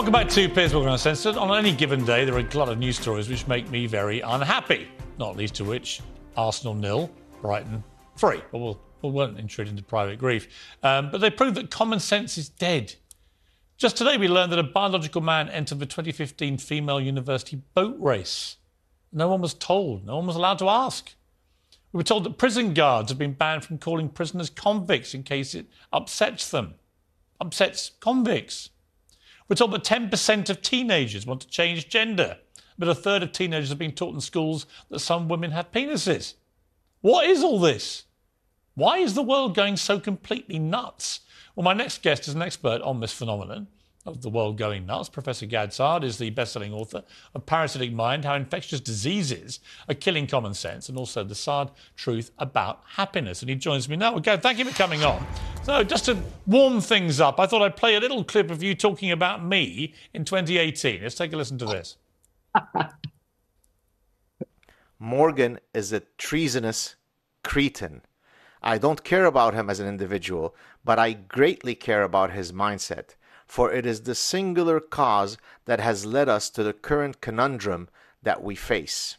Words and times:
Welcome 0.00 0.12
back 0.12 0.30
to 0.30 0.48
Piers 0.48 0.72
Morgan 0.72 0.92
Uncensored. 0.92 1.36
On 1.36 1.54
any 1.54 1.72
given 1.72 2.06
day, 2.06 2.24
there 2.24 2.34
are 2.34 2.38
a 2.38 2.56
lot 2.56 2.70
of 2.70 2.78
news 2.78 2.98
stories 2.98 3.28
which 3.28 3.46
make 3.46 3.70
me 3.70 3.86
very 3.86 4.22
unhappy, 4.22 4.88
not 5.18 5.36
least 5.36 5.60
of 5.60 5.68
which 5.68 6.00
Arsenal 6.38 6.72
nil, 6.72 7.10
Brighton 7.42 7.84
three. 8.16 8.40
But 8.50 8.58
we'll, 8.60 8.80
we 9.02 9.10
won't 9.10 9.38
intrude 9.38 9.68
into 9.68 9.82
private 9.82 10.18
grief. 10.18 10.48
Um, 10.82 11.10
but 11.10 11.20
they 11.20 11.28
prove 11.28 11.54
that 11.56 11.70
common 11.70 12.00
sense 12.00 12.38
is 12.38 12.48
dead. 12.48 12.94
Just 13.76 13.98
today, 13.98 14.16
we 14.16 14.26
learned 14.26 14.50
that 14.52 14.58
a 14.58 14.62
biological 14.62 15.20
man 15.20 15.50
entered 15.50 15.80
the 15.80 15.84
2015 15.86 16.56
female 16.56 16.98
university 16.98 17.60
boat 17.74 17.96
race. 18.00 18.56
No 19.12 19.28
one 19.28 19.42
was 19.42 19.52
told, 19.52 20.06
no 20.06 20.16
one 20.16 20.26
was 20.26 20.36
allowed 20.36 20.60
to 20.60 20.70
ask. 20.70 21.14
We 21.92 21.98
were 21.98 22.04
told 22.04 22.24
that 22.24 22.38
prison 22.38 22.72
guards 22.72 23.10
have 23.10 23.18
been 23.18 23.34
banned 23.34 23.66
from 23.66 23.76
calling 23.76 24.08
prisoners 24.08 24.48
convicts 24.48 25.12
in 25.12 25.24
case 25.24 25.54
it 25.54 25.66
upsets 25.92 26.50
them. 26.50 26.76
Upsets 27.38 27.90
convicts. 28.00 28.70
We're 29.50 29.56
told 29.56 29.72
that 29.72 29.82
10% 29.82 30.48
of 30.48 30.62
teenagers 30.62 31.26
want 31.26 31.40
to 31.40 31.48
change 31.48 31.88
gender, 31.88 32.38
but 32.78 32.86
a 32.86 32.94
third 32.94 33.24
of 33.24 33.32
teenagers 33.32 33.70
have 33.70 33.78
been 33.78 33.90
taught 33.90 34.14
in 34.14 34.20
schools 34.20 34.64
that 34.90 35.00
some 35.00 35.28
women 35.28 35.50
have 35.50 35.72
penises. 35.72 36.34
What 37.00 37.28
is 37.28 37.42
all 37.42 37.58
this? 37.58 38.04
Why 38.74 38.98
is 38.98 39.14
the 39.14 39.24
world 39.24 39.56
going 39.56 39.76
so 39.76 39.98
completely 39.98 40.60
nuts? 40.60 41.22
Well, 41.56 41.64
my 41.64 41.72
next 41.72 42.00
guest 42.00 42.28
is 42.28 42.34
an 42.34 42.42
expert 42.42 42.80
on 42.82 43.00
this 43.00 43.12
phenomenon 43.12 43.66
of 44.06 44.22
the 44.22 44.30
world 44.30 44.56
going 44.56 44.86
nuts. 44.86 45.08
Professor 45.08 45.46
Gad 45.46 45.72
Saad 45.72 46.04
is 46.04 46.18
the 46.18 46.30
best-selling 46.30 46.72
author 46.72 47.02
of 47.34 47.44
Parasitic 47.44 47.92
Mind, 47.92 48.24
How 48.24 48.34
Infectious 48.34 48.80
Diseases 48.80 49.60
Are 49.88 49.94
Killing 49.94 50.26
Common 50.26 50.54
Sense, 50.54 50.88
and 50.88 50.96
also 50.96 51.22
The 51.22 51.34
Saad 51.34 51.70
Truth 51.96 52.30
About 52.38 52.82
Happiness. 52.94 53.42
And 53.42 53.50
he 53.50 53.56
joins 53.56 53.88
me 53.88 53.96
now. 53.96 54.12
Well, 54.12 54.20
Gad, 54.20 54.42
thank 54.42 54.58
you 54.58 54.64
for 54.64 54.76
coming 54.76 55.04
on. 55.04 55.26
So 55.64 55.84
just 55.84 56.06
to 56.06 56.16
warm 56.46 56.80
things 56.80 57.20
up, 57.20 57.38
I 57.38 57.46
thought 57.46 57.62
I'd 57.62 57.76
play 57.76 57.94
a 57.94 58.00
little 58.00 58.24
clip 58.24 58.50
of 58.50 58.62
you 58.62 58.74
talking 58.74 59.10
about 59.10 59.44
me 59.44 59.94
in 60.14 60.24
2018. 60.24 61.02
Let's 61.02 61.14
take 61.14 61.32
a 61.32 61.36
listen 61.36 61.58
to 61.58 61.66
this. 61.66 61.96
Morgan 64.98 65.58
is 65.74 65.92
a 65.92 66.00
treasonous 66.18 66.96
cretin. 67.42 68.02
I 68.62 68.76
don't 68.76 69.04
care 69.04 69.24
about 69.24 69.54
him 69.54 69.70
as 69.70 69.80
an 69.80 69.88
individual, 69.88 70.54
but 70.84 70.98
I 70.98 71.12
greatly 71.12 71.74
care 71.74 72.02
about 72.02 72.32
his 72.32 72.52
mindset 72.52 73.14
for 73.50 73.72
it 73.72 73.84
is 73.84 74.02
the 74.02 74.14
singular 74.14 74.78
cause 74.78 75.36
that 75.64 75.80
has 75.80 76.06
led 76.06 76.28
us 76.28 76.48
to 76.48 76.62
the 76.62 76.72
current 76.72 77.20
conundrum 77.20 77.88
that 78.22 78.44
we 78.44 78.54
face. 78.54 79.16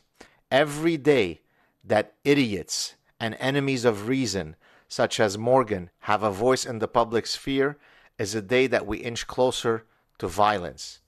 Every 0.49 0.95
day 0.95 1.41
that 1.83 2.13
idiots 2.23 2.95
and 3.19 3.35
enemies 3.41 3.83
of 3.83 4.07
reason, 4.07 4.55
such 4.87 5.19
as 5.19 5.37
Morgan, 5.37 5.89
have 6.07 6.23
a 6.23 6.31
voice 6.31 6.65
in 6.65 6.79
the 6.79 6.87
public 6.87 7.27
sphere 7.27 7.77
is 8.17 8.33
a 8.33 8.41
day 8.41 8.67
that 8.67 8.87
we 8.87 8.99
inch 8.99 9.27
closer 9.27 9.83
to 10.19 10.29
violence. 10.29 11.01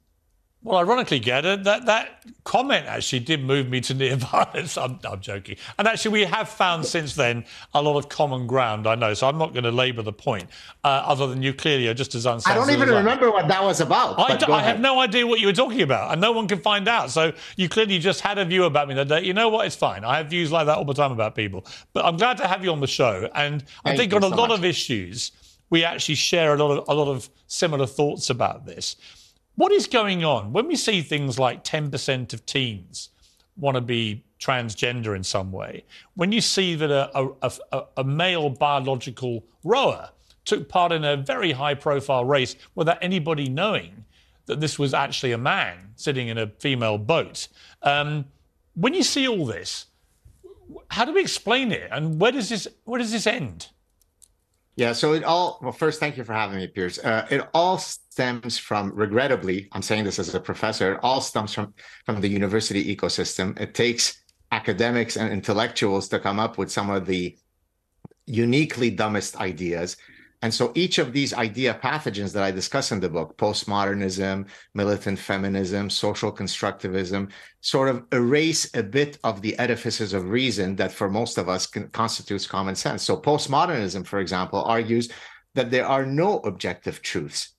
Well, 0.63 0.77
ironically, 0.77 1.19
Gerda, 1.19 1.57
that, 1.57 1.87
that 1.87 2.23
comment 2.45 2.85
actually 2.87 3.19
did 3.19 3.43
move 3.43 3.67
me 3.67 3.81
to 3.81 3.93
near 3.93 4.15
violence. 4.15 4.77
I'm, 4.77 4.97
I'm, 5.03 5.19
joking. 5.19 5.57
And 5.77 5.87
actually, 5.87 6.11
we 6.11 6.23
have 6.23 6.47
found 6.47 6.85
since 6.85 7.15
then 7.15 7.43
a 7.73 7.81
lot 7.81 7.97
of 7.97 8.07
common 8.07 8.47
ground, 8.47 8.87
I 8.87 8.95
know, 8.95 9.13
so 9.13 9.27
I'm 9.27 9.37
not 9.37 9.51
going 9.51 9.65
to 9.65 9.71
labour 9.71 10.01
the 10.01 10.13
point, 10.13 10.47
uh, 10.85 11.03
other 11.05 11.27
than 11.27 11.43
you 11.43 11.53
clearly 11.53 11.87
are 11.89 11.93
just 11.93 12.15
as 12.15 12.25
unsensitive. 12.25 12.63
I 12.63 12.65
don't 12.65 12.81
even 12.81 12.95
remember 12.95 13.29
what 13.29 13.49
that 13.49 13.61
was 13.61 13.81
about. 13.81 14.17
I, 14.17 14.37
d- 14.37 14.45
I 14.45 14.61
have 14.61 14.79
no 14.79 15.01
idea 15.01 15.27
what 15.27 15.41
you 15.41 15.47
were 15.47 15.53
talking 15.53 15.81
about, 15.81 16.11
and 16.13 16.21
no 16.21 16.31
one 16.31 16.47
can 16.47 16.59
find 16.59 16.87
out. 16.87 17.11
So 17.11 17.33
you 17.57 17.67
clearly 17.67 17.99
just 17.99 18.21
had 18.21 18.37
a 18.37 18.45
view 18.45 18.63
about 18.63 18.87
me 18.87 18.95
that 18.95 19.09
day. 19.09 19.23
You 19.23 19.33
know 19.33 19.49
what? 19.49 19.65
It's 19.65 19.75
fine. 19.75 20.05
I 20.05 20.17
have 20.17 20.27
views 20.27 20.49
like 20.49 20.65
that 20.67 20.77
all 20.77 20.85
the 20.85 20.93
time 20.93 21.11
about 21.11 21.35
people. 21.35 21.65
But 21.91 22.05
I'm 22.05 22.15
glad 22.15 22.37
to 22.37 22.47
have 22.47 22.63
you 22.63 22.71
on 22.71 22.79
the 22.79 22.87
show. 22.87 23.29
And 23.35 23.61
Thank 23.61 23.69
I 23.85 23.97
think 23.97 24.13
on 24.13 24.21
so 24.21 24.29
a 24.29 24.29
lot 24.29 24.49
much. 24.49 24.59
of 24.59 24.65
issues, 24.65 25.33
we 25.69 25.83
actually 25.83 26.15
share 26.15 26.53
a 26.53 26.57
lot 26.57 26.77
of, 26.77 26.85
a 26.87 26.93
lot 26.93 27.09
of 27.09 27.29
similar 27.47 27.85
thoughts 27.85 28.29
about 28.29 28.65
this. 28.65 28.95
What 29.55 29.71
is 29.71 29.85
going 29.85 30.23
on 30.25 30.51
when 30.51 30.67
we 30.67 30.75
see 30.75 31.01
things 31.01 31.37
like 31.37 31.63
10% 31.63 32.33
of 32.33 32.45
teens 32.45 33.09
want 33.55 33.75
to 33.75 33.81
be 33.81 34.23
transgender 34.39 35.15
in 35.15 35.23
some 35.23 35.51
way? 35.51 35.85
When 36.15 36.31
you 36.31 36.41
see 36.41 36.73
that 36.75 36.89
a, 36.89 37.51
a, 37.71 37.83
a 37.97 38.03
male 38.03 38.49
biological 38.49 39.45
rower 39.63 40.09
took 40.45 40.67
part 40.67 40.91
in 40.91 41.05
a 41.05 41.15
very 41.15 41.51
high 41.51 41.75
profile 41.75 42.25
race 42.25 42.55
without 42.73 42.97
anybody 43.01 43.47
knowing 43.47 44.05
that 44.47 44.59
this 44.59 44.77
was 44.77 44.93
actually 44.93 45.31
a 45.31 45.37
man 45.37 45.93
sitting 45.95 46.27
in 46.27 46.37
a 46.37 46.47
female 46.47 46.97
boat. 46.97 47.47
Um, 47.81 48.25
when 48.75 48.93
you 48.93 49.03
see 49.03 49.27
all 49.27 49.45
this, 49.45 49.85
how 50.89 51.05
do 51.05 51.13
we 51.13 51.21
explain 51.21 51.71
it, 51.71 51.89
and 51.91 52.19
where 52.19 52.31
does 52.31 52.49
this 52.49 52.67
where 52.85 52.99
does 52.99 53.11
this 53.11 53.27
end? 53.27 53.67
Yeah, 54.75 54.93
so 54.93 55.13
it 55.13 55.23
all 55.23 55.59
well. 55.61 55.71
First, 55.71 55.99
thank 55.99 56.17
you 56.17 56.23
for 56.23 56.33
having 56.33 56.57
me, 56.57 56.67
Piers. 56.67 56.97
Uh, 56.97 57.27
it 57.29 57.47
all 57.53 57.77
stems 57.77 58.57
from, 58.57 58.91
regrettably, 58.95 59.69
I'm 59.71 59.83
saying 59.83 60.03
this 60.03 60.17
as 60.17 60.33
a 60.33 60.39
professor. 60.39 60.93
It 60.93 60.99
all 61.03 61.21
stems 61.21 61.53
from 61.53 61.73
from 62.05 62.21
the 62.21 62.27
university 62.27 62.95
ecosystem. 62.95 63.59
It 63.59 63.75
takes 63.75 64.23
academics 64.51 65.15
and 65.15 65.31
intellectuals 65.31 66.07
to 66.09 66.19
come 66.19 66.39
up 66.39 66.57
with 66.57 66.71
some 66.71 66.89
of 66.89 67.05
the 67.05 67.37
uniquely 68.25 68.89
dumbest 68.89 69.35
ideas 69.37 69.97
and 70.43 70.53
so 70.53 70.73
each 70.75 70.97
of 70.97 71.13
these 71.13 71.33
idea 71.33 71.79
pathogens 71.81 72.33
that 72.33 72.43
I 72.43 72.51
discuss 72.51 72.91
in 72.91 72.99
the 72.99 73.07
book, 73.07 73.37
postmodernism, 73.37 74.49
militant 74.73 75.17
feminism, 75.17 75.89
social 75.89 76.33
constructivism, 76.33 77.31
sort 77.61 77.87
of 77.87 78.03
erase 78.11 78.69
a 78.75 78.83
bit 78.83 79.17
of 79.23 79.41
the 79.41 79.57
edifices 79.57 80.11
of 80.11 80.27
reason 80.27 80.75
that 80.75 80.91
for 80.91 81.09
most 81.09 81.37
of 81.37 81.47
us 81.47 81.65
can, 81.65 81.87
constitutes 81.91 82.45
common 82.45 82.75
sense. 82.75 83.03
So 83.03 83.15
postmodernism, 83.15 84.05
for 84.05 84.19
example, 84.19 84.61
argues 84.63 85.07
that 85.55 85.71
there 85.71 85.87
are 85.87 86.05
no 86.05 86.39
objective 86.39 87.01
truths. 87.01 87.53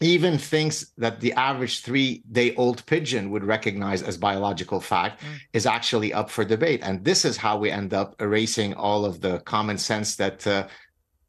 Even 0.00 0.38
things 0.38 0.92
that 0.98 1.18
the 1.18 1.32
average 1.32 1.80
three 1.82 2.22
day 2.30 2.54
old 2.54 2.86
pigeon 2.86 3.30
would 3.32 3.42
recognize 3.44 4.04
as 4.04 4.16
biological 4.16 4.80
fact 4.80 5.20
mm. 5.20 5.36
is 5.52 5.66
actually 5.66 6.12
up 6.12 6.30
for 6.30 6.44
debate. 6.44 6.80
And 6.84 7.04
this 7.04 7.24
is 7.24 7.36
how 7.36 7.58
we 7.58 7.72
end 7.72 7.92
up 7.92 8.14
erasing 8.20 8.72
all 8.74 9.04
of 9.04 9.20
the 9.20 9.40
common 9.40 9.78
sense 9.78 10.14
that 10.16 10.46
uh, 10.46 10.68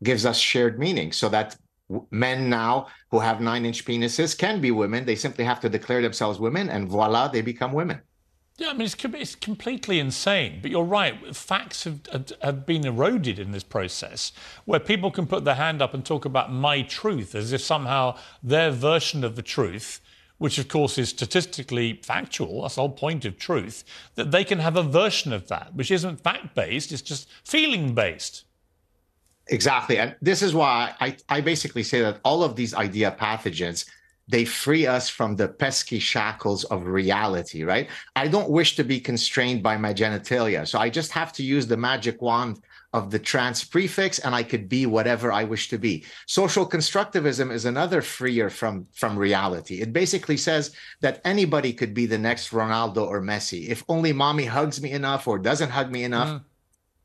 gives 0.04 0.26
us 0.26 0.38
shared 0.38 0.80
meaning 0.80 1.12
so 1.12 1.30
that 1.30 1.58
men 2.10 2.50
now 2.50 2.88
who 3.10 3.20
have 3.20 3.42
nine 3.42 3.66
inch 3.66 3.86
penises 3.86 4.38
can 4.38 4.62
be 4.62 4.72
women. 4.72 5.06
They 5.06 5.16
simply 5.16 5.44
have 5.46 5.60
to 5.62 5.70
declare 5.70 6.02
themselves 6.02 6.40
women, 6.40 6.70
and 6.70 6.88
voila, 6.88 7.28
they 7.28 7.42
become 7.42 7.74
women. 7.74 8.02
Yeah, 8.58 8.70
I 8.70 8.74
mean, 8.74 8.82
it's, 8.82 8.96
it's 9.04 9.36
completely 9.36 10.00
insane. 10.00 10.60
But 10.62 10.72
you're 10.72 10.84
right. 10.84 11.36
Facts 11.36 11.86
have, 11.86 12.02
have 12.42 12.66
been 12.66 12.86
eroded 12.86 13.40
in 13.40 13.52
this 13.52 13.64
process 13.64 14.32
where 14.66 14.80
people 14.80 15.10
can 15.10 15.26
put 15.26 15.46
their 15.46 15.56
hand 15.56 15.82
up 15.82 15.94
and 15.94 16.06
talk 16.06 16.26
about 16.26 16.52
my 16.52 16.82
truth 16.84 17.34
as 17.34 17.54
if 17.54 17.62
somehow 17.62 18.18
their 18.44 18.70
version 18.70 19.24
of 19.24 19.36
the 19.36 19.42
truth, 19.42 20.00
which 20.38 20.58
of 20.58 20.68
course 20.68 20.98
is 20.98 21.10
statistically 21.10 22.00
factual, 22.04 22.62
that's 22.62 22.76
the 22.76 22.82
whole 22.82 22.90
point 22.90 23.26
of 23.26 23.38
truth, 23.38 23.84
that 24.16 24.32
they 24.32 24.44
can 24.44 24.60
have 24.60 24.76
a 24.76 24.84
version 24.84 25.34
of 25.34 25.48
that, 25.48 25.74
which 25.74 25.90
isn't 25.90 26.22
fact 26.22 26.54
based, 26.54 26.92
it's 26.92 27.02
just 27.02 27.28
feeling 27.44 27.96
based. 27.96 28.44
Exactly. 29.52 30.00
And 30.00 30.16
this 30.22 30.42
is 30.42 30.54
why 30.54 30.96
I, 31.02 31.18
I 31.28 31.42
basically 31.42 31.84
say 31.84 32.02
that 32.02 32.20
all 32.24 32.42
of 32.42 32.56
these 32.56 32.74
idea 32.74 33.16
pathogens, 33.20 33.86
they 34.30 34.46
free 34.46 34.88
us 34.88 35.10
from 35.10 35.36
the 35.36 35.50
pesky 35.50 36.00
shackles 36.00 36.64
of 36.66 36.86
reality, 36.86 37.64
right? 37.64 37.90
I 38.16 38.30
don't 38.30 38.50
wish 38.50 38.78
to 38.78 38.86
be 38.86 39.02
constrained 39.02 39.62
by 39.62 39.76
my 39.76 39.94
genitalia. 39.94 40.66
So 40.66 40.80
I 40.80 40.90
just 40.90 41.12
have 41.12 41.34
to 41.34 41.44
use 41.44 41.68
the 41.68 41.76
magic 41.76 42.22
wand 42.22 42.62
of 42.94 43.12
the 43.12 43.20
trans 43.20 43.64
prefix 43.64 44.20
and 44.20 44.34
I 44.34 44.44
could 44.44 44.70
be 44.70 44.86
whatever 44.86 45.34
I 45.34 45.44
wish 45.44 45.68
to 45.70 45.78
be. 45.78 46.06
Social 46.28 46.68
constructivism 46.68 47.52
is 47.52 47.66
another 47.66 48.02
freer 48.02 48.50
from, 48.50 48.88
from 48.94 49.20
reality. 49.20 49.82
It 49.82 49.92
basically 49.92 50.38
says 50.38 50.74
that 51.02 51.20
anybody 51.26 51.74
could 51.74 51.94
be 51.94 52.06
the 52.06 52.18
next 52.18 52.52
Ronaldo 52.52 53.06
or 53.06 53.22
Messi. 53.22 53.68
If 53.68 53.84
only 53.90 54.14
mommy 54.14 54.46
hugs 54.46 54.82
me 54.82 54.92
enough 54.92 55.28
or 55.28 55.40
doesn't 55.40 55.72
hug 55.72 55.92
me 55.92 56.06
enough, 56.06 56.30
mm 56.30 56.44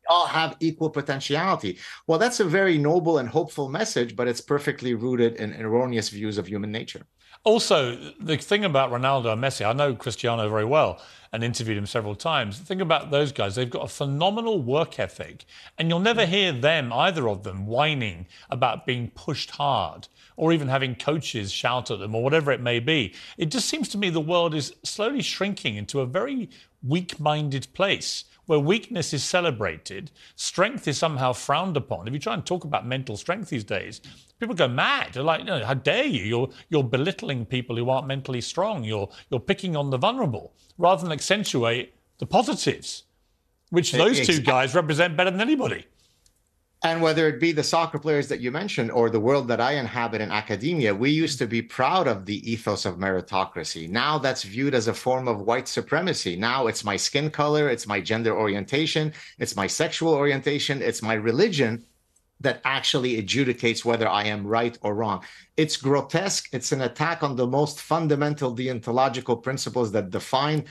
all 0.09 0.27
have 0.27 0.56
equal 0.61 0.91
potentiality. 0.91 1.78
Well, 2.06 2.19
that's 2.19 2.41
a 2.41 2.44
very 2.44 2.78
noble 2.78 3.19
and 3.19 3.28
hopeful 3.28 3.69
message, 3.69 4.17
but 4.17 4.28
it's 4.28 4.41
perfectly 4.41 4.94
rooted 4.94 5.37
in 5.37 5.55
erroneous 5.61 6.09
views 6.09 6.39
of 6.39 6.47
human 6.47 6.72
nature. 6.72 7.06
Also, 7.44 8.12
the 8.19 8.37
thing 8.37 8.65
about 8.65 8.91
Ronaldo 8.91 9.32
and 9.32 9.43
Messi, 9.43 9.64
I 9.64 9.73
know 9.73 9.94
Cristiano 9.94 10.49
very 10.49 10.64
well 10.64 11.00
and 11.32 11.44
interviewed 11.44 11.79
him 11.79 11.87
several 11.87 12.17
times. 12.17 12.58
The 12.58 12.67
thing 12.67 12.81
about 12.81 13.11
those 13.11 13.31
guys, 13.31 13.55
they've 13.55 13.70
got 13.70 13.85
a 13.85 13.88
phenomenal 13.88 14.61
work 14.61 14.99
ethic, 14.99 15.44
and 15.79 15.88
you'll 15.88 16.00
never 16.00 16.26
hear 16.26 16.50
them, 16.50 16.93
either 16.93 17.29
of 17.29 17.44
them, 17.44 17.67
whining 17.67 18.26
about 18.50 18.85
being 18.85 19.11
pushed 19.11 19.50
hard 19.50 20.08
or 20.37 20.53
even 20.53 20.69
having 20.69 20.94
coaches 20.94 21.53
shout 21.53 21.91
at 21.91 21.99
them 21.99 22.14
or 22.14 22.23
whatever 22.23 22.50
it 22.50 22.61
may 22.61 22.81
be. 22.81 23.14
It 23.38 23.47
just 23.47 23.69
seems 23.69 23.88
to 23.91 23.99
me 23.99 24.11
the 24.11 24.20
world 24.20 24.55
is 24.55 24.75
slowly 24.82 25.23
shrinking 25.23 25.76
into 25.76 26.00
a 26.00 26.06
very 26.06 26.50
weak 26.82 27.20
minded 27.20 27.69
place 27.75 28.25
where 28.46 28.58
weakness 28.58 29.12
is 29.12 29.22
celebrated, 29.22 30.10
strength 30.37 30.88
is 30.88 30.98
somehow 30.98 31.32
frowned 31.32 31.76
upon. 31.76 32.06
If 32.08 32.14
you 32.14 32.20
try 32.20 32.34
and 32.34 32.46
talk 32.46 32.64
about 32.64 32.87
mental 32.87 33.16
strength 33.16 33.50
these 33.50 33.64
days, 33.64 34.00
people 34.40 34.54
go 34.54 34.69
mad. 34.69 35.12
They're 35.12 35.22
like, 35.22 35.46
how 35.48 35.75
dare 35.75 36.04
you? 36.04 36.22
You're, 36.22 36.48
you're 36.69 36.84
belittling 36.84 37.44
people 37.44 37.76
who 37.76 37.90
aren't 37.90 38.06
mentally 38.06 38.40
strong. 38.40 38.84
You're, 38.84 39.08
you're 39.31 39.40
picking 39.40 39.76
on 39.76 39.90
the 39.90 39.98
vulnerable 39.98 40.52
rather 40.78 41.02
than 41.02 41.12
accentuate 41.12 41.94
the 42.19 42.26
positives, 42.26 43.04
which 43.70 43.93
those 43.93 44.26
two 44.26 44.40
guys 44.40 44.75
represent 44.75 45.16
better 45.16 45.31
than 45.31 45.40
anybody. 45.40 45.87
And 46.87 47.03
whether 47.03 47.27
it 47.27 47.41
be 47.41 47.50
the 47.50 47.65
soccer 47.65 47.99
players 47.99 48.29
that 48.29 48.38
you 48.38 48.53
mentioned 48.53 48.93
or 48.93 49.11
the 49.11 49.19
world 49.19 49.49
that 49.49 49.61
I 49.61 49.73
inhabit 49.73 50.21
in 50.21 50.31
academia, 50.31 50.94
we 50.94 51.11
used 51.11 51.37
to 51.41 51.47
be 51.49 51.61
proud 51.61 52.06
of 52.06 52.27
the 52.27 52.38
ethos 52.49 52.85
of 52.87 52.94
meritocracy. 52.94 53.88
Now 53.88 54.19
that's 54.19 54.44
viewed 54.44 54.73
as 54.73 54.87
a 54.87 54.94
form 54.94 55.27
of 55.27 55.41
white 55.41 55.67
supremacy. 55.67 56.37
Now 56.37 56.69
it's 56.69 56.85
my 56.85 56.94
skin 56.94 57.29
color, 57.29 57.69
it's 57.69 57.88
my 57.88 58.00
gender 58.00 58.38
orientation, 58.38 59.12
it's 59.41 59.56
my 59.56 59.67
sexual 59.67 60.15
orientation, 60.15 60.81
it's 60.81 61.03
my 61.03 61.15
religion 61.15 61.85
that 62.38 62.61
actually 62.65 63.21
adjudicates 63.21 63.85
whether 63.85 64.09
I 64.09 64.27
am 64.27 64.47
right 64.47 64.79
or 64.81 64.94
wrong. 64.94 65.25
It's 65.56 65.77
grotesque. 65.77 66.50
It's 66.53 66.71
an 66.71 66.82
attack 66.82 67.25
on 67.25 67.35
the 67.35 67.49
most 67.49 67.81
fundamental 67.81 68.55
deontological 68.55 69.43
principles 69.43 69.91
that 69.91 70.11
define 70.11 70.67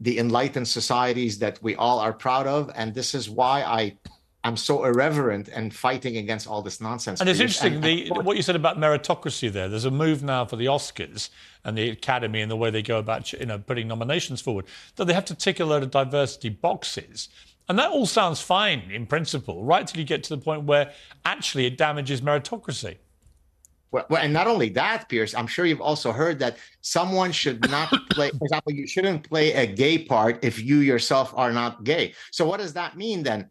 the 0.00 0.18
enlightened 0.18 0.66
societies 0.66 1.38
that 1.38 1.62
we 1.62 1.76
all 1.76 2.00
are 2.00 2.12
proud 2.12 2.48
of. 2.48 2.72
And 2.74 2.92
this 2.92 3.14
is 3.14 3.30
why 3.30 3.62
I 3.62 3.96
I'm 4.42 4.56
so 4.56 4.84
irreverent 4.84 5.48
and 5.48 5.74
fighting 5.74 6.16
against 6.16 6.46
all 6.46 6.62
this 6.62 6.80
nonsense. 6.80 7.20
And 7.20 7.28
it's 7.28 7.40
interesting 7.40 7.74
and, 7.74 7.84
the, 7.84 8.08
and, 8.08 8.24
what 8.24 8.36
you 8.36 8.42
said 8.42 8.56
about 8.56 8.78
meritocracy 8.78 9.52
there. 9.52 9.68
There's 9.68 9.84
a 9.84 9.90
move 9.90 10.22
now 10.22 10.46
for 10.46 10.56
the 10.56 10.66
Oscars 10.66 11.28
and 11.64 11.76
the 11.76 11.90
Academy 11.90 12.40
and 12.40 12.50
the 12.50 12.56
way 12.56 12.70
they 12.70 12.82
go 12.82 12.98
about 12.98 13.32
you 13.32 13.44
know 13.44 13.58
putting 13.58 13.86
nominations 13.86 14.40
forward 14.40 14.64
that 14.96 15.04
they 15.04 15.12
have 15.12 15.26
to 15.26 15.34
tick 15.34 15.60
a 15.60 15.64
load 15.64 15.82
of 15.82 15.90
diversity 15.90 16.48
boxes. 16.48 17.28
And 17.68 17.78
that 17.78 17.90
all 17.90 18.06
sounds 18.06 18.40
fine 18.40 18.90
in 18.90 19.06
principle, 19.06 19.62
right 19.62 19.86
till 19.86 20.00
you 20.00 20.06
get 20.06 20.24
to 20.24 20.34
the 20.34 20.42
point 20.42 20.64
where 20.64 20.92
actually 21.24 21.66
it 21.66 21.76
damages 21.76 22.20
meritocracy. 22.20 22.96
Well, 23.92 24.06
well, 24.08 24.22
and 24.22 24.32
not 24.32 24.46
only 24.46 24.68
that, 24.70 25.08
Piers, 25.08 25.34
I'm 25.34 25.46
sure 25.46 25.66
you've 25.66 25.80
also 25.80 26.12
heard 26.12 26.38
that 26.38 26.56
someone 26.80 27.32
should 27.32 27.68
not 27.70 27.90
play, 28.10 28.30
for 28.30 28.44
example, 28.44 28.72
you 28.72 28.86
shouldn't 28.86 29.28
play 29.28 29.52
a 29.52 29.66
gay 29.66 29.98
part 29.98 30.42
if 30.44 30.62
you 30.62 30.78
yourself 30.78 31.32
are 31.36 31.52
not 31.52 31.84
gay. 31.84 32.14
So, 32.30 32.46
what 32.46 32.58
does 32.58 32.72
that 32.72 32.96
mean 32.96 33.22
then? 33.22 33.50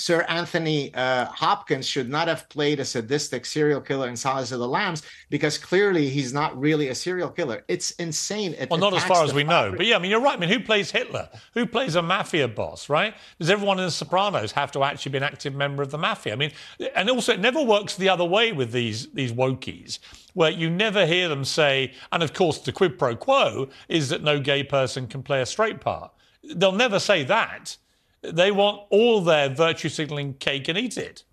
Sir 0.00 0.22
Anthony 0.30 0.94
uh, 0.94 1.26
Hopkins 1.26 1.86
should 1.86 2.08
not 2.08 2.26
have 2.26 2.48
played 2.48 2.80
a 2.80 2.86
sadistic 2.86 3.44
serial 3.44 3.82
killer 3.82 4.08
in 4.08 4.16
Silence 4.16 4.50
of 4.50 4.58
the 4.58 4.66
Lambs 4.66 5.02
because 5.28 5.58
clearly 5.58 6.08
he's 6.08 6.32
not 6.32 6.58
really 6.58 6.88
a 6.88 6.94
serial 6.94 7.28
killer. 7.28 7.64
It's 7.68 7.90
insane. 7.92 8.54
It 8.54 8.70
well, 8.70 8.80
not 8.80 8.94
as 8.94 9.04
far 9.04 9.24
as 9.24 9.34
we 9.34 9.44
know. 9.44 9.74
But 9.76 9.84
yeah, 9.84 9.96
I 9.96 9.98
mean, 9.98 10.10
you're 10.10 10.22
right. 10.22 10.38
I 10.38 10.40
mean, 10.40 10.48
who 10.48 10.60
plays 10.60 10.90
Hitler? 10.90 11.28
Who 11.52 11.66
plays 11.66 11.96
a 11.96 12.02
mafia 12.02 12.48
boss, 12.48 12.88
right? 12.88 13.14
Does 13.38 13.50
everyone 13.50 13.78
in 13.78 13.84
The 13.84 13.90
Sopranos 13.90 14.52
have 14.52 14.72
to 14.72 14.82
actually 14.84 15.12
be 15.12 15.18
an 15.18 15.24
active 15.24 15.54
member 15.54 15.82
of 15.82 15.90
the 15.90 15.98
mafia? 15.98 16.32
I 16.32 16.36
mean, 16.36 16.52
and 16.96 17.10
also 17.10 17.34
it 17.34 17.40
never 17.40 17.60
works 17.60 17.96
the 17.96 18.08
other 18.08 18.24
way 18.24 18.52
with 18.52 18.72
these, 18.72 19.12
these 19.12 19.34
wokies, 19.34 19.98
where 20.32 20.50
you 20.50 20.70
never 20.70 21.04
hear 21.04 21.28
them 21.28 21.44
say, 21.44 21.92
and 22.10 22.22
of 22.22 22.32
course 22.32 22.56
the 22.56 22.72
quid 22.72 22.98
pro 22.98 23.16
quo 23.16 23.68
is 23.86 24.08
that 24.08 24.22
no 24.22 24.40
gay 24.40 24.62
person 24.62 25.06
can 25.06 25.22
play 25.22 25.42
a 25.42 25.46
straight 25.46 25.82
part. 25.82 26.10
They'll 26.42 26.72
never 26.72 26.98
say 26.98 27.22
that. 27.24 27.76
They 28.22 28.50
want 28.50 28.82
all 28.90 29.22
their 29.22 29.48
virtue 29.48 29.88
signaling 29.88 30.34
cake 30.34 30.68
and 30.68 30.76
eat 30.76 30.98
it. 30.98 31.24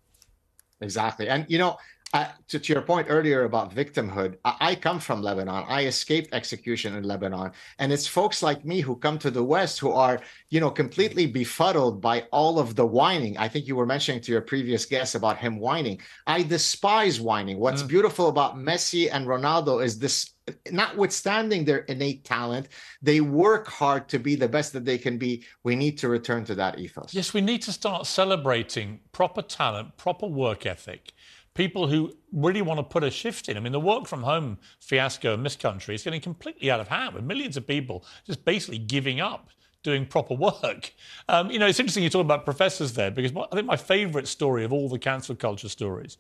Exactly. 0.82 1.28
And, 1.28 1.46
you 1.50 1.58
know, 1.58 1.78
uh, 2.14 2.28
to, 2.48 2.58
to, 2.58 2.72
your 2.72 2.82
point 2.82 3.08
earlier 3.10 3.44
about 3.44 3.76
victimhood, 3.76 4.38
I, 4.46 4.56
I, 4.62 4.76
come 4.76 4.98
from 5.00 5.22
Lebanon. 5.22 5.66
I 5.68 5.86
escaped 5.86 6.34
execution 6.34 6.96
in 6.96 7.04
Lebanon, 7.04 7.52
and 7.80 7.92
it's 7.92 8.08
folks 8.08 8.42
like 8.42 8.64
me 8.64 8.80
who 8.80 8.96
come 8.96 9.20
to 9.20 9.30
the 9.30 9.44
West 9.44 9.78
who 9.80 9.92
are, 9.92 10.22
you 10.50 10.62
know, 10.62 10.72
completely 10.72 11.28
befuddled 11.28 12.00
by 12.00 12.22
all 12.32 12.60
of 12.60 12.76
the 12.76 12.86
whining. 12.86 13.38
I 13.38 13.50
think 13.50 13.68
you 13.68 13.76
were 13.76 13.86
mentioning 13.86 14.22
to 14.22 14.32
your 14.32 14.42
previous 14.42 14.86
guest 14.86 15.16
about 15.16 15.38
him 15.38 15.60
whining. 15.60 16.00
I 16.26 16.44
despise 16.44 17.20
whining. 17.20 17.60
What's 17.60 17.84
mm. 17.84 17.90
beautiful 17.90 18.30
about 18.30 18.56
Messi 18.56 19.10
and 19.12 19.28
Ronaldo 19.28 19.84
is 19.84 20.00
this 20.00 20.34
notwithstanding 20.72 21.66
their 21.66 21.80
innate 21.80 22.24
talent, 22.24 22.70
they 23.02 23.22
work 23.22 23.68
hard 23.68 24.08
to 24.10 24.20
be 24.20 24.36
the 24.36 24.48
best 24.48 24.74
that 24.74 24.86
they 24.86 24.98
can 24.98 25.18
be. 25.18 25.44
We 25.64 25.76
need 25.76 25.98
to 26.00 26.10
return 26.10 26.46
to 26.46 26.56
that 26.56 26.80
ethos. 26.80 27.14
Yes, 27.14 27.34
we 27.34 27.42
need 27.42 27.62
to 27.64 27.72
start 27.72 28.06
celebrating 28.06 29.00
proper 29.12 29.42
talent, 29.42 29.98
proper 29.98 30.28
work 30.28 30.66
ethic, 30.66 31.14
people 31.54 31.88
who 31.88 32.14
really 32.32 32.62
want 32.62 32.80
to 32.80 32.84
put 32.84 33.04
a 33.04 33.12
shift 33.12 33.50
in. 33.50 33.58
I 33.58 33.60
mean, 33.60 33.74
the 33.74 33.80
work 33.80 34.08
from 34.08 34.24
home 34.24 34.60
fiasco 34.80 35.34
in 35.34 35.44
this 35.44 35.56
country 35.56 35.96
is 35.96 36.04
getting 36.04 36.22
completely 36.22 36.72
out 36.72 36.80
of 36.80 36.88
hand 36.88 37.16
with 37.16 37.24
millions 37.24 37.58
of 37.58 37.68
people 37.68 38.06
just 38.26 38.46
basically 38.46 38.78
giving 38.78 39.20
up 39.20 39.50
doing 39.84 40.06
proper 40.06 40.34
work. 40.34 40.94
Um, 41.30 41.50
you 41.52 41.60
know, 41.60 41.68
it's 41.68 41.80
interesting 41.80 42.04
you 42.04 42.10
talk 42.10 42.22
about 42.26 42.46
professors 42.46 42.94
there 42.94 43.12
because 43.12 43.32
I 43.36 43.56
think 43.56 43.68
my 43.68 43.78
favorite 43.78 44.28
story 44.28 44.64
of 44.64 44.74
all 44.74 44.90
the 44.90 45.00
cancel 45.00 45.36
culture 45.36 45.70
stories 45.70 46.18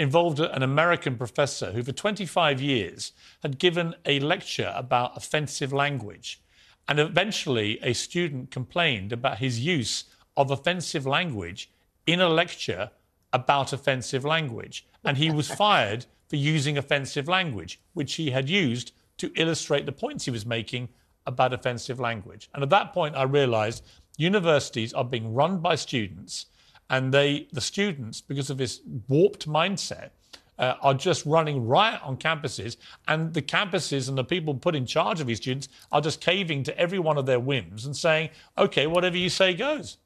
involved 0.00 0.40
an 0.40 0.62
American 0.62 1.14
professor 1.14 1.72
who, 1.72 1.82
for 1.82 1.92
25 1.92 2.58
years, 2.58 3.12
had 3.42 3.58
given 3.58 3.94
a 4.06 4.18
lecture 4.20 4.72
about 4.74 5.14
offensive 5.14 5.74
language. 5.74 6.40
And 6.88 6.98
eventually, 6.98 7.78
a 7.82 7.92
student 7.92 8.50
complained 8.50 9.12
about 9.12 9.38
his 9.38 9.60
use 9.60 10.04
of 10.38 10.50
offensive 10.50 11.06
language 11.06 11.70
in 12.06 12.18
a 12.18 12.30
lecture 12.30 12.90
about 13.34 13.74
offensive 13.74 14.24
language. 14.24 14.86
And 15.04 15.18
he 15.18 15.30
was 15.30 15.50
fired 15.50 16.06
for 16.28 16.36
using 16.36 16.78
offensive 16.78 17.28
language, 17.28 17.78
which 17.92 18.14
he 18.14 18.30
had 18.30 18.48
used 18.48 18.92
to 19.18 19.30
illustrate 19.36 19.84
the 19.84 19.92
points 19.92 20.24
he 20.24 20.30
was 20.30 20.46
making 20.46 20.88
about 21.26 21.52
offensive 21.52 22.00
language. 22.00 22.48
And 22.54 22.62
at 22.62 22.70
that 22.70 22.94
point, 22.94 23.16
I 23.16 23.24
realized 23.24 23.84
universities 24.16 24.94
are 24.94 25.04
being 25.04 25.34
run 25.34 25.58
by 25.58 25.74
students 25.74 26.46
and 26.90 27.14
they, 27.14 27.48
the 27.52 27.60
students, 27.60 28.20
because 28.20 28.50
of 28.50 28.58
this 28.58 28.80
warped 29.08 29.48
mindset, 29.48 30.10
uh, 30.58 30.74
are 30.82 30.92
just 30.92 31.24
running 31.24 31.66
riot 31.66 32.00
on 32.04 32.18
campuses, 32.18 32.76
and 33.08 33.32
the 33.32 33.40
campuses 33.40 34.10
and 34.10 34.18
the 34.18 34.24
people 34.24 34.54
put 34.54 34.76
in 34.76 34.84
charge 34.84 35.20
of 35.20 35.26
these 35.26 35.38
students 35.38 35.68
are 35.90 36.02
just 36.02 36.20
caving 36.20 36.62
to 36.64 36.78
every 36.78 36.98
one 36.98 37.16
of 37.16 37.24
their 37.24 37.40
whims 37.40 37.86
and 37.86 37.96
saying, 37.96 38.28
"Okay, 38.58 38.86
whatever 38.86 39.16
you 39.16 39.30
say 39.30 39.54
goes." 39.54 39.96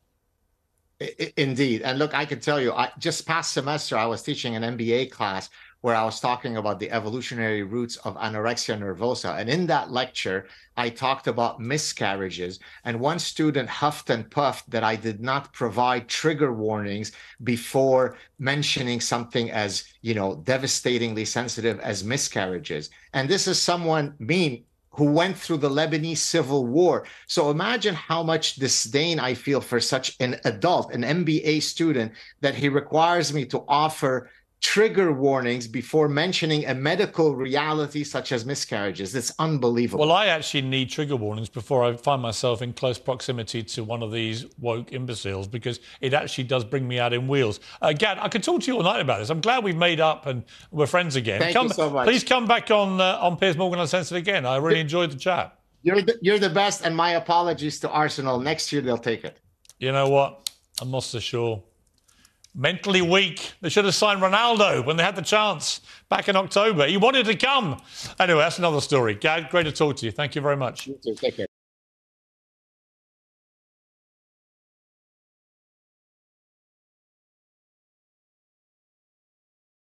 Indeed, 1.37 1.83
and 1.83 1.99
look, 1.99 2.15
I 2.15 2.25
can 2.25 2.39
tell 2.39 2.61
you, 2.61 2.73
I, 2.73 2.93
just 3.01 3.27
past 3.27 3.53
semester, 3.53 3.97
I 3.97 4.07
was 4.07 4.23
teaching 4.23 4.55
an 4.55 4.63
MBA 4.63 5.11
class 5.11 5.51
where 5.85 5.95
I 5.95 6.03
was 6.03 6.19
talking 6.19 6.57
about 6.57 6.81
the 6.81 6.91
evolutionary 6.91 7.63
roots 7.63 7.97
of 8.07 8.17
anorexia 8.17 8.75
nervosa. 8.79 9.39
And 9.39 9.51
in 9.51 9.67
that 9.67 9.91
lecture, 9.91 10.47
I 10.79 10.89
talked 10.89 11.27
about 11.27 11.61
miscarriages. 11.61 12.59
And 12.87 12.99
one 12.99 13.19
student 13.19 13.69
huffed 13.69 14.09
and 14.09 14.31
puffed 14.31 14.71
that 14.71 14.83
I 14.83 14.97
did 14.97 15.21
not 15.21 15.53
provide 15.53 16.09
trigger 16.09 16.55
warnings 16.55 17.13
before 17.43 18.17
mentioning 18.39 18.99
something 18.99 19.51
as, 19.51 19.85
you 20.01 20.15
know, 20.15 20.37
devastatingly 20.37 21.27
sensitive 21.27 21.79
as 21.81 22.03
miscarriages. 22.03 22.89
And 23.13 23.29
this 23.29 23.47
is 23.47 23.61
someone, 23.61 24.15
me, 24.19 24.65
who 24.89 25.13
went 25.13 25.37
through 25.37 25.59
the 25.59 25.69
Lebanese 25.69 26.17
civil 26.17 26.67
war. 26.67 27.05
So 27.27 27.51
imagine 27.51 27.95
how 27.95 28.23
much 28.23 28.55
disdain 28.55 29.21
I 29.21 29.35
feel 29.35 29.61
for 29.61 29.81
such 29.81 30.17
an 30.21 30.41
adult, 30.47 30.95
an 30.95 31.03
MBA 31.03 31.63
student, 31.63 32.13
that 32.41 32.55
he 32.55 32.71
requires 32.71 33.35
me 33.35 33.45
to 33.47 33.65
offer 33.69 34.31
trigger 34.65 35.13
warnings 35.13 35.69
before 35.69 36.09
mentioning 36.09 36.65
a 36.65 36.75
medical 36.75 37.37
reality 37.37 38.03
such 38.03 38.33
as 38.33 38.47
miscarriages. 38.47 39.15
It's 39.15 39.31
unbelievable. 39.39 40.07
Well, 40.07 40.17
I 40.17 40.29
actually 40.29 40.63
need 40.63 40.89
trigger 40.89 41.17
warnings 41.17 41.51
before 41.51 41.85
I 41.85 41.95
find 41.99 42.23
myself 42.23 42.63
in 42.63 42.73
close 42.73 42.99
proximity 42.99 43.63
to 43.63 43.85
one 43.85 44.03
of 44.03 44.11
these 44.11 44.47
woke 44.59 44.91
imbeciles 44.91 45.49
because 45.49 45.81
it 46.01 46.15
actually 46.15 46.45
does 46.45 46.65
bring 46.65 46.89
me 46.89 46.99
out 46.99 47.13
in 47.13 47.29
weals. 47.29 47.61
Uh, 47.83 47.93
Gad, 47.93 48.19
I 48.19 48.29
could 48.29 48.43
talk 48.43 48.63
to 48.63 48.67
you 48.67 48.79
all 48.79 48.83
night 48.83 49.03
about 49.03 49.19
this. 49.19 49.29
I'm 49.29 49.43
glad 49.43 49.65
we've 49.65 49.77
made 49.77 50.01
up 50.01 50.25
and 50.25 50.43
we're 50.71 50.87
friends 50.87 51.15
again. 51.15 51.41
Thank 51.41 51.55
come, 51.55 51.67
you 51.67 51.75
so 51.75 51.91
much. 51.91 52.07
Please 52.07 52.25
come 52.25 52.47
back 52.47 52.71
on 52.71 53.03
uh, 53.03 53.19
on 53.21 53.37
Piers 53.37 53.59
Morgan 53.59 53.81
Uncensored 53.81 54.17
again. 54.17 54.47
I 54.47 54.57
really 54.57 54.81
enjoyed 54.81 55.13
the 55.13 55.19
chat. 55.19 55.59
You're 55.83 56.01
the, 56.01 56.19
you're 56.23 56.39
the 56.39 56.49
best, 56.49 56.87
and 56.87 56.97
my 56.97 57.11
apologies 57.11 57.81
to 57.81 57.91
Arsenal. 57.91 58.41
Next 58.41 58.73
year 58.73 58.81
they'll 58.81 58.97
take 58.97 59.25
it. 59.25 59.41
You 59.79 59.93
know 59.93 60.09
what? 60.09 60.51
I'm 60.81 60.91
not 60.91 61.03
so 61.03 61.19
sure 61.19 61.63
mentally 62.55 63.03
weak. 63.03 63.53
They 63.61 63.69
should 63.69 63.85
have 63.85 63.95
signed 63.95 64.21
Ronaldo 64.21 64.85
when 64.85 64.97
they 64.97 65.03
had 65.03 65.17
the 65.17 65.23
chance 65.23 65.81
back 66.09 66.29
in 66.29 66.37
October. 66.37 66.87
He 66.87 66.97
wanted 66.97 67.27
to 67.27 67.37
come. 67.37 67.81
Anyway, 68.19 68.41
that's 68.41 68.59
another 68.59 68.81
story. 68.81 69.15
Gad, 69.15 69.51
great 69.51 69.65
to 69.65 69.73
talk 69.73 69.97
to 69.97 70.07
you. 70.07 70.13
Thank 70.13 70.35
you 70.35 70.41
very 70.41 70.57
much. 70.57 70.87
You 70.87 70.99
too. 71.03 71.15
Take 71.15 71.37
care. 71.37 71.47